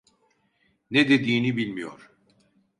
Ne 0.91 1.09
dediğini 1.09 1.57
bilmiyor. 1.57 2.11